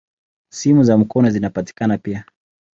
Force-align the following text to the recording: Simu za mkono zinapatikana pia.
Simu 0.53 0.83
za 0.83 0.97
mkono 0.97 1.29
zinapatikana 1.29 1.97
pia. 1.97 2.25